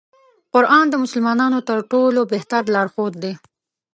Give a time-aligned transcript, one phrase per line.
[0.53, 3.33] قرآن د مسلمانانو تر ټولو بهتر لار ښود دی.